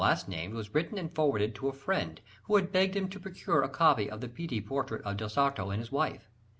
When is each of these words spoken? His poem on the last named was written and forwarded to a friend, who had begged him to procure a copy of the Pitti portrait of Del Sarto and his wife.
His 0.01 0.05
poem 0.05 0.13
on 0.13 0.15
the 0.15 0.17
last 0.17 0.29
named 0.29 0.53
was 0.55 0.73
written 0.73 0.97
and 0.97 1.13
forwarded 1.13 1.53
to 1.53 1.67
a 1.67 1.73
friend, 1.73 2.21
who 2.45 2.55
had 2.55 2.71
begged 2.71 2.95
him 2.95 3.07
to 3.09 3.19
procure 3.19 3.61
a 3.61 3.69
copy 3.69 4.09
of 4.09 4.19
the 4.19 4.27
Pitti 4.27 4.59
portrait 4.59 5.03
of 5.05 5.17
Del 5.17 5.29
Sarto 5.29 5.69
and 5.69 5.79
his 5.79 5.91
wife. 5.91 6.27